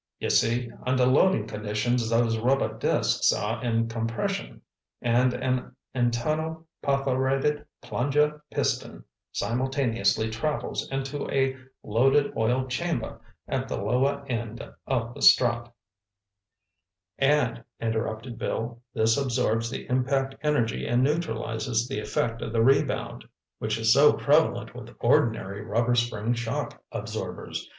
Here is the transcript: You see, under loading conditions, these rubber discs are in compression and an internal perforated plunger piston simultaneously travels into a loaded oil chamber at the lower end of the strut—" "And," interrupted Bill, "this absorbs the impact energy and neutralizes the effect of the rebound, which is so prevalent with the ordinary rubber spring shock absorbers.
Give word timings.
You 0.17 0.31
see, 0.31 0.71
under 0.87 1.05
loading 1.05 1.45
conditions, 1.45 2.09
these 2.09 2.39
rubber 2.39 2.75
discs 2.79 3.31
are 3.31 3.63
in 3.63 3.87
compression 3.87 4.61
and 4.99 5.31
an 5.35 5.75
internal 5.93 6.65
perforated 6.81 7.63
plunger 7.83 8.41
piston 8.49 9.03
simultaneously 9.31 10.31
travels 10.31 10.89
into 10.89 11.29
a 11.29 11.55
loaded 11.83 12.35
oil 12.35 12.65
chamber 12.65 13.21
at 13.47 13.67
the 13.67 13.77
lower 13.77 14.25
end 14.27 14.67
of 14.87 15.13
the 15.13 15.21
strut—" 15.21 15.71
"And," 17.19 17.63
interrupted 17.79 18.39
Bill, 18.39 18.81
"this 18.95 19.15
absorbs 19.17 19.69
the 19.69 19.85
impact 19.87 20.33
energy 20.41 20.87
and 20.87 21.03
neutralizes 21.03 21.87
the 21.87 21.99
effect 21.99 22.41
of 22.41 22.53
the 22.53 22.63
rebound, 22.63 23.23
which 23.59 23.77
is 23.77 23.93
so 23.93 24.13
prevalent 24.13 24.73
with 24.73 24.87
the 24.87 24.93
ordinary 24.95 25.61
rubber 25.61 25.93
spring 25.93 26.33
shock 26.33 26.81
absorbers. 26.91 27.69